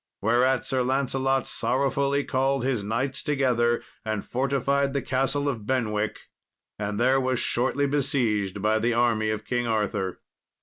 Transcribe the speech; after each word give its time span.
Whereat 0.19 0.65
Sir 0.65 0.81
Lancelot 0.81 1.45
sorrowfully 1.47 2.23
called 2.23 2.63
his 2.63 2.81
knights 2.81 3.21
together 3.21 3.83
and 4.03 4.25
fortified 4.25 4.93
the 4.93 5.01
Castle 5.03 5.47
of 5.47 5.67
Benwicke, 5.67 6.21
and 6.79 6.99
there 6.99 7.21
was 7.21 7.39
shortly 7.39 7.85
besieged 7.85 8.63
by 8.63 8.79
the 8.79 8.95
army 8.95 9.29
of 9.29 9.45
King 9.45 9.67
Arthur. 9.67 10.17